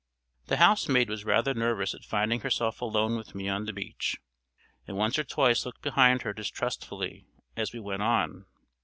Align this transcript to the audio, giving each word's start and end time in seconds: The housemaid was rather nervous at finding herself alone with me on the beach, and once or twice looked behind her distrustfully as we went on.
The 0.47 0.57
housemaid 0.57 1.09
was 1.11 1.25
rather 1.25 1.53
nervous 1.53 1.93
at 1.93 2.03
finding 2.03 2.39
herself 2.39 2.81
alone 2.81 3.17
with 3.17 3.35
me 3.35 3.47
on 3.47 3.65
the 3.65 3.71
beach, 3.71 4.17
and 4.87 4.97
once 4.97 5.19
or 5.19 5.23
twice 5.23 5.63
looked 5.63 5.83
behind 5.83 6.23
her 6.23 6.33
distrustfully 6.33 7.27
as 7.55 7.71
we 7.71 7.79
went 7.81 8.01
on. 8.01 8.47